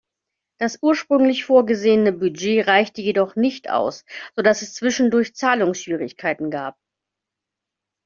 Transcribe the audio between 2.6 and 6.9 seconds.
reichte jedoch nicht aus, so dass es zwischendurch Zahlungsschwierigkeiten gab.